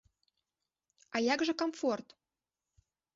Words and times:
А 1.19 1.21
як 1.33 1.39
жа 1.49 1.53
камфорт? 1.63 2.07